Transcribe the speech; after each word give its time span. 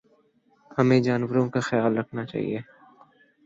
ہمیں 0.71 0.99
جانوروں 0.99 1.47
کا 1.49 1.59
خیال 1.61 1.97
رکھنا 1.97 2.25
چاہیے 2.25 2.59